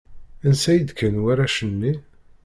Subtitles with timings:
[0.47, 1.93] Ansa i d-kkan warrac-nni?